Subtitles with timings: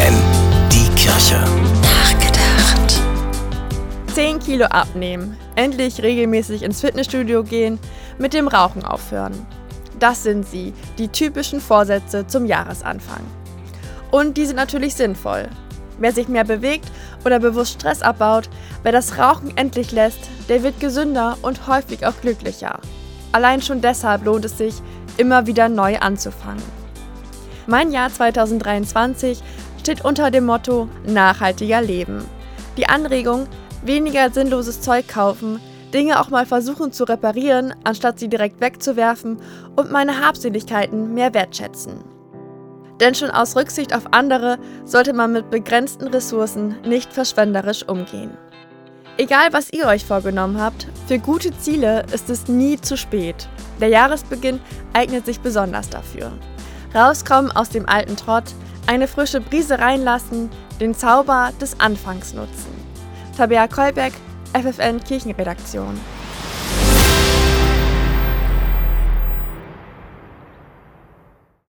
[0.00, 0.14] FFN,
[0.72, 1.38] die Kirche.
[1.82, 3.00] Nachgedacht.
[4.14, 7.78] 10 Kilo abnehmen, endlich regelmäßig ins Fitnessstudio gehen,
[8.18, 9.46] mit dem Rauchen aufhören.
[9.98, 13.20] Das sind sie, die typischen Vorsätze zum Jahresanfang.
[14.10, 15.48] Und die sind natürlich sinnvoll.
[15.98, 16.90] Wer sich mehr bewegt
[17.26, 18.48] oder bewusst Stress abbaut,
[18.82, 22.80] wer das Rauchen endlich lässt, der wird gesünder und häufig auch glücklicher.
[23.32, 24.74] Allein schon deshalb lohnt es sich,
[25.18, 26.80] immer wieder neu anzufangen.
[27.70, 29.42] Mein Jahr 2023
[29.80, 32.24] steht unter dem Motto nachhaltiger Leben.
[32.76, 33.48] Die Anregung,
[33.82, 35.58] weniger sinnloses Zeug kaufen,
[35.92, 39.40] Dinge auch mal versuchen zu reparieren, anstatt sie direkt wegzuwerfen
[39.74, 42.04] und meine Habseligkeiten mehr wertschätzen.
[43.00, 48.30] Denn schon aus Rücksicht auf andere sollte man mit begrenzten Ressourcen nicht verschwenderisch umgehen.
[49.16, 53.48] Egal, was ihr euch vorgenommen habt, für gute Ziele ist es nie zu spät.
[53.80, 54.60] Der Jahresbeginn
[54.92, 56.30] eignet sich besonders dafür.
[56.94, 58.44] Rauskommen aus dem alten Trott,
[58.90, 62.74] eine frische Brise reinlassen, den Zauber des Anfangs nutzen.
[63.36, 64.12] Tabea Kolbeck,
[64.52, 65.96] FFN Kirchenredaktion.